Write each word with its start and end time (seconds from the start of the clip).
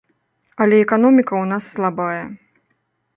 Але 0.63 0.75
эканоміка 0.85 1.33
ў 1.43 1.51
нас 1.51 1.63
слабая. 1.75 2.23